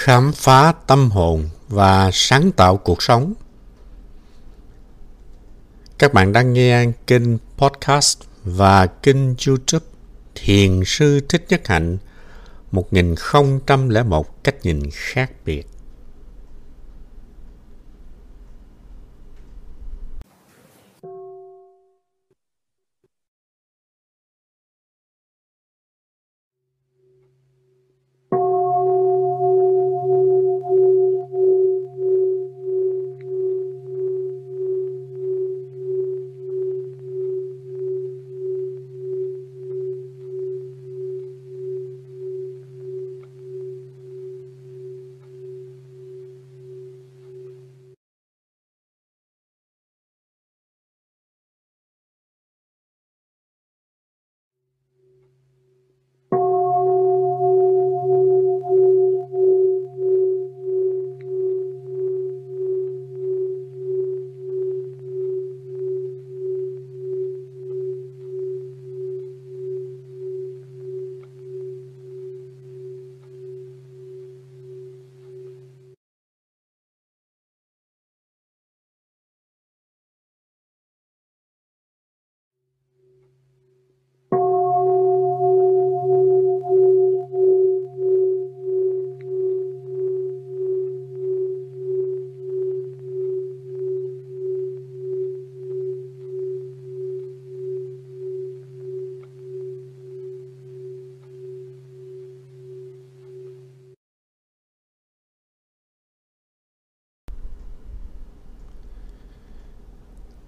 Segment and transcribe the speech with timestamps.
[0.00, 3.34] khám phá tâm hồn và sáng tạo cuộc sống.
[5.98, 9.16] Các bạn đang nghe kênh podcast và kênh
[9.46, 9.86] YouTube
[10.34, 11.98] Thiền sư Thích Nhất Hạnh
[12.70, 15.66] 1001 cách nhìn khác biệt.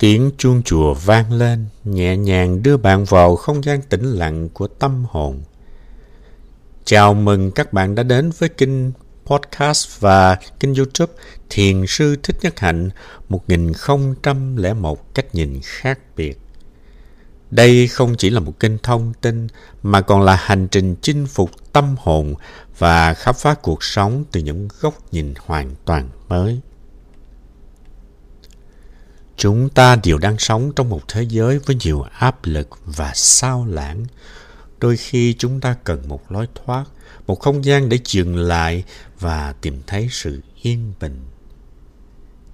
[0.00, 4.66] Tiếng chuông chùa vang lên, nhẹ nhàng đưa bạn vào không gian tĩnh lặng của
[4.66, 5.40] tâm hồn.
[6.84, 8.92] Chào mừng các bạn đã đến với kênh
[9.26, 11.12] podcast và kênh youtube
[11.50, 12.90] Thiền sư Thích Nhất Hạnh
[13.28, 16.38] 1001 cách nhìn khác biệt.
[17.50, 19.46] Đây không chỉ là một kênh thông tin
[19.82, 22.34] mà còn là hành trình chinh phục tâm hồn
[22.78, 26.60] và khám phá cuộc sống từ những góc nhìn hoàn toàn mới.
[29.40, 33.66] Chúng ta đều đang sống trong một thế giới với nhiều áp lực và sao
[33.66, 34.06] lãng.
[34.80, 36.84] Đôi khi chúng ta cần một lối thoát,
[37.26, 38.84] một không gian để dừng lại
[39.20, 41.20] và tìm thấy sự yên bình.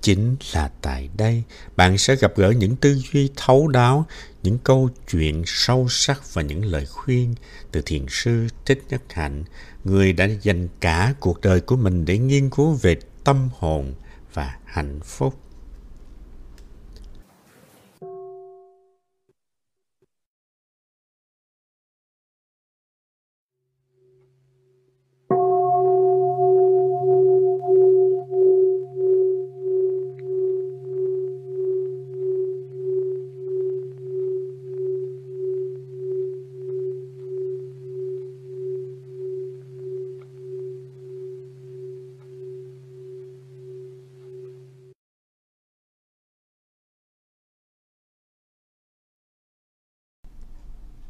[0.00, 1.42] Chính là tại đây
[1.76, 4.06] bạn sẽ gặp gỡ những tư duy thấu đáo,
[4.42, 7.34] những câu chuyện sâu sắc và những lời khuyên
[7.72, 9.44] từ thiền sư Thích Nhất Hạnh,
[9.84, 13.94] người đã dành cả cuộc đời của mình để nghiên cứu về tâm hồn
[14.34, 15.34] và hạnh phúc.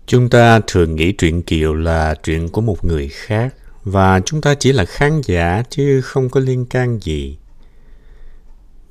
[0.06, 4.55] Chúng ta thường nghĩ truyện Kiều là chuyện của một người khác và chúng ta
[4.55, 7.39] chỉ là khán giả chứ không có liên can gì.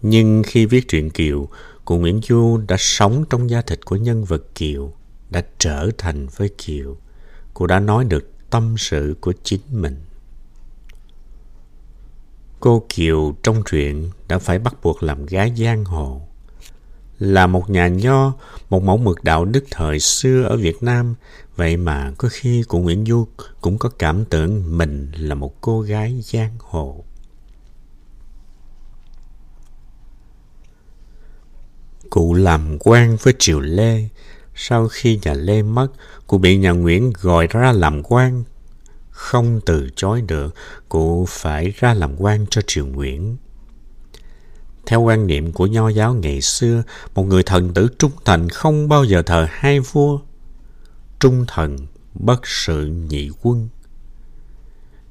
[0.01, 1.47] Nhưng khi viết truyện Kiều,
[1.85, 4.93] cụ Nguyễn Du đã sống trong da thịt của nhân vật Kiều,
[5.29, 6.97] đã trở thành với Kiều.
[7.53, 9.95] Cô đã nói được tâm sự của chính mình.
[12.59, 16.21] Cô Kiều trong truyện đã phải bắt buộc làm gái giang hồ
[17.19, 18.33] là một nhà nho,
[18.69, 21.15] một mẫu mực đạo đức thời xưa ở Việt Nam.
[21.55, 23.27] Vậy mà có khi cụ Nguyễn Du
[23.61, 27.03] cũng có cảm tưởng mình là một cô gái giang hồ.
[32.09, 34.09] Cụ làm quan với triều Lê.
[34.55, 35.87] Sau khi nhà Lê mất,
[36.27, 38.43] cụ bị nhà Nguyễn gọi ra làm quan.
[39.09, 40.55] Không từ chối được,
[40.89, 43.37] cụ phải ra làm quan cho triều Nguyễn.
[44.85, 46.83] Theo quan niệm của nho giáo ngày xưa,
[47.15, 50.19] một người thần tử trung thành không bao giờ thờ hai vua.
[51.19, 51.77] Trung thần,
[52.13, 53.69] bất sự nhị quân.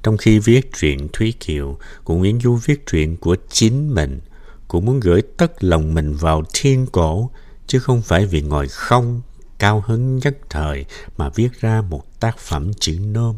[0.02, 4.20] Trong khi viết truyện Thúy Kiều, cụ Nguyễn Du viết truyện của chính mình.
[4.68, 7.30] Cụ muốn gửi tất lòng mình vào thiên cổ,
[7.66, 9.20] chứ không phải vì ngồi không,
[9.58, 10.84] cao hứng nhất thời
[11.16, 13.36] mà viết ra một tác phẩm chữ nôm.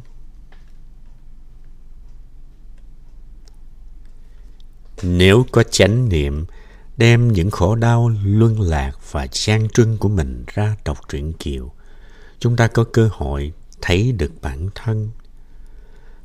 [5.03, 6.47] Nếu có chánh niệm,
[6.97, 11.71] đem những khổ đau luân lạc và gian trưng của mình ra đọc truyện Kiều,
[12.39, 13.53] chúng ta có cơ hội
[13.83, 15.11] thấy được bản thân.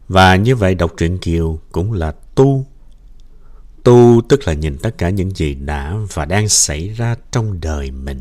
[0.08, 2.66] Và như vậy đọc truyện Kiều cũng là tu.
[3.84, 7.92] Tu tức là nhìn tất cả những gì đã và đang xảy ra trong đời
[7.92, 8.20] mình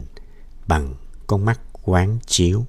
[0.67, 0.94] bằng
[1.26, 2.67] con mắt quán chiếu.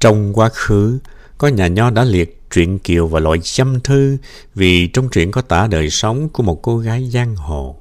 [0.00, 0.98] Trong quá khứ,
[1.38, 4.16] có nhà nho đã liệt truyện Kiều và loại châm thư
[4.54, 7.76] vì trong truyện có tả đời sống của một cô gái giang hồ.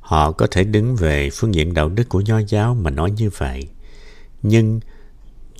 [0.00, 3.30] Họ có thể đứng về phương diện đạo đức của nho giáo mà nói như
[3.36, 3.68] vậy.
[4.42, 4.80] Nhưng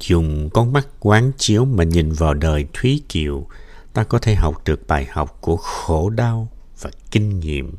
[0.01, 3.47] dùng con mắt quán chiếu mà nhìn vào đời Thúy Kiều,
[3.93, 6.49] ta có thể học được bài học của khổ đau
[6.81, 7.73] và kinh nghiệm.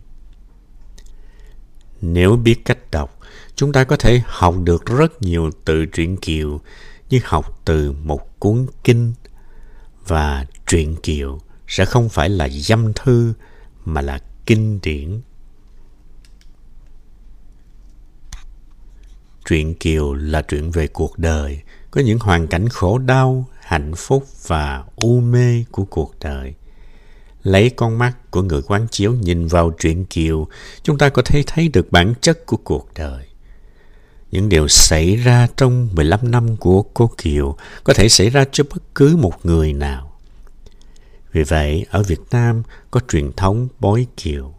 [2.02, 3.20] Nếu biết cách đọc,
[3.56, 6.60] chúng ta có thể học được rất nhiều từ truyện Kiều
[7.10, 9.14] như học từ một cuốn kinh
[10.10, 13.34] và truyện Kiều sẽ không phải là dâm thư
[13.86, 15.22] mà là kinh điển.
[19.46, 21.62] Truyện Kiều là truyện về cuộc đời,
[21.92, 26.54] có những hoàn cảnh khổ đau, hạnh phúc và u mê của cuộc đời.
[27.44, 30.48] Lấy con mắt của người quán chiếu nhìn vào truyện Kiều,
[30.84, 33.29] chúng ta có thể thấy được bản chất của cuộc đời.
[34.32, 38.64] Những điều xảy ra trong 15 năm của cô Kiều có thể xảy ra cho
[38.64, 40.12] bất cứ một người nào.
[41.32, 44.54] Vì vậy, ở Việt Nam có truyền thống bói Kiều.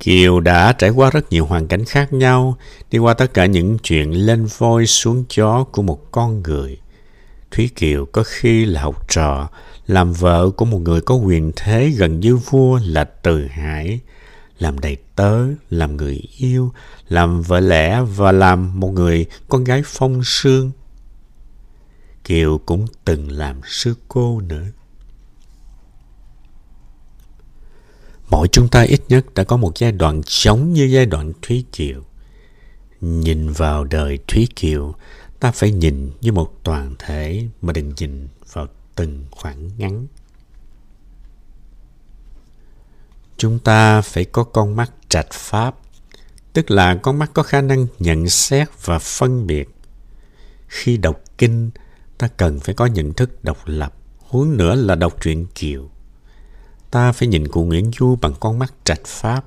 [0.00, 2.56] Kiều đã trải qua rất nhiều hoàn cảnh khác nhau,
[2.90, 6.78] đi qua tất cả những chuyện lên voi xuống chó của một con người.
[7.50, 9.48] Thúy Kiều có khi là học trò,
[9.86, 14.00] làm vợ của một người có quyền thế gần như vua là Từ Hải,
[14.58, 16.72] làm đầy tớ, làm người yêu,
[17.08, 20.70] làm vợ lẽ và làm một người con gái phong sương.
[22.24, 24.64] Kiều cũng từng làm sư cô nữa.
[28.30, 31.64] Mỗi chúng ta ít nhất đã có một giai đoạn giống như giai đoạn Thúy
[31.72, 32.02] Kiều.
[33.00, 34.94] Nhìn vào đời Thúy Kiều,
[35.40, 40.06] ta phải nhìn như một toàn thể mà đừng nhìn vào từng khoảng ngắn.
[43.38, 45.74] Chúng ta phải có con mắt trạch pháp,
[46.52, 49.68] tức là con mắt có khả năng nhận xét và phân biệt.
[50.66, 51.70] Khi đọc kinh,
[52.18, 55.88] ta cần phải có nhận thức độc lập, huống nữa là đọc truyện Kiều
[56.90, 59.44] ta phải nhìn cụ Nguyễn Du bằng con mắt trạch pháp.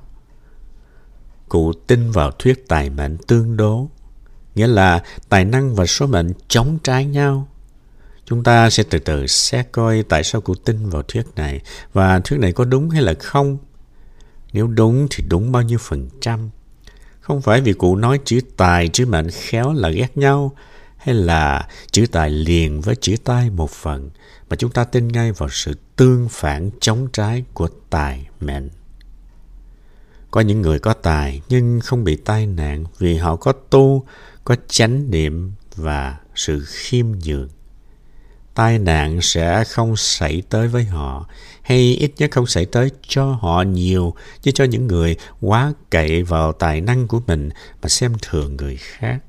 [1.49, 3.89] Cụ tin vào thuyết tài mệnh tương đố,
[4.55, 7.47] nghĩa là tài năng và số mệnh chống trái nhau.
[8.25, 11.61] Chúng ta sẽ từ từ xét coi tại sao cụ tin vào thuyết này
[11.93, 13.57] và thuyết này có đúng hay là không.
[14.53, 16.49] Nếu đúng thì đúng bao nhiêu phần trăm.
[17.19, 20.55] Không phải vì cụ nói chữ tài, chữ mệnh khéo là ghét nhau,
[20.97, 24.09] hay là chữ tài liền với chữ tai một phần,
[24.49, 28.69] mà chúng ta tin ngay vào sự tương phản chống trái của tài mệnh.
[30.31, 34.05] Có những người có tài nhưng không bị tai nạn vì họ có tu,
[34.43, 37.49] có chánh niệm và sự khiêm nhường.
[38.53, 41.27] Tai nạn sẽ không xảy tới với họ
[41.61, 44.13] hay ít nhất không xảy tới cho họ nhiều
[44.43, 47.49] như cho những người quá cậy vào tài năng của mình
[47.81, 49.19] mà xem thường người khác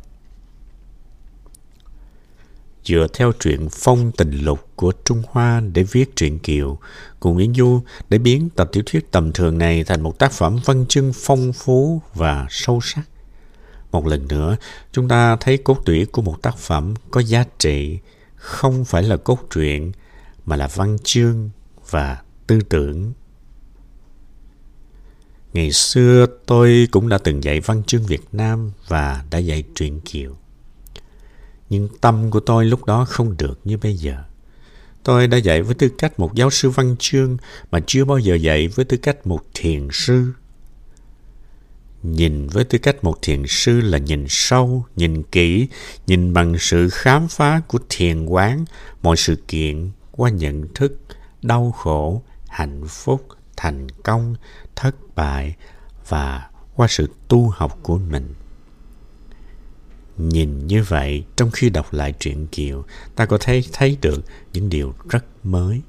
[2.85, 6.79] dựa theo truyện phong tình lục của Trung Hoa để viết truyện Kiều,
[7.21, 10.59] của Nguyễn Du để biến tập tiểu thuyết tầm thường này thành một tác phẩm
[10.65, 13.03] văn chương phong phú và sâu sắc.
[13.93, 14.57] Một lần nữa,
[14.93, 17.99] chúng ta thấy cốt tủy của một tác phẩm có giá trị
[18.43, 19.93] không phải là cốt truyện,
[20.45, 21.51] mà là văn chương
[21.91, 23.13] và tư tưởng.
[25.53, 30.01] Ngày xưa tôi cũng đã từng dạy văn chương Việt Nam và đã dạy truyện
[30.01, 30.37] Kiều
[31.73, 34.17] nhưng tâm của tôi lúc đó không được như bây giờ.
[35.05, 37.37] Tôi đã dạy với tư cách một giáo sư văn chương
[37.71, 40.33] mà chưa bao giờ dạy với tư cách một thiền sư.
[42.03, 45.69] Nhìn với tư cách một thiền sư là nhìn sâu, nhìn kỹ,
[46.07, 48.65] nhìn bằng sự khám phá của thiền quán
[49.03, 50.99] mọi sự kiện qua nhận thức,
[51.43, 54.35] đau khổ, hạnh phúc, thành công,
[54.77, 55.55] thất bại
[56.09, 58.35] và qua sự tu học của mình.
[60.19, 62.85] Nhìn như vậy, trong khi đọc lại truyện Kiều,
[63.17, 65.83] ta có thể thấy được những điều rất mới.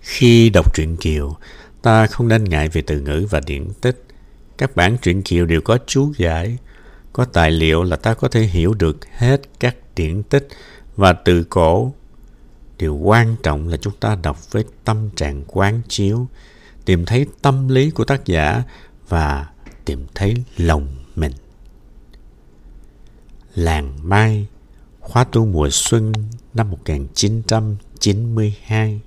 [0.00, 1.36] Khi đọc truyện Kiều,
[1.82, 4.04] ta không nên ngại về từ ngữ và điển tích.
[4.58, 6.58] Các bản truyện Kiều đều có chú giải,
[7.12, 10.48] có tài liệu là ta có thể hiểu được hết các điển tích
[10.96, 11.92] và từ cổ.
[12.78, 16.26] Điều quan trọng là chúng ta đọc với tâm trạng quán chiếu,
[16.84, 18.62] tìm thấy tâm lý của tác giả
[19.08, 19.46] và
[19.84, 21.32] tìm thấy lòng mình.
[23.54, 24.46] Làng Mai,
[25.00, 26.12] khóa tu mùa xuân
[26.54, 29.00] năm 1992.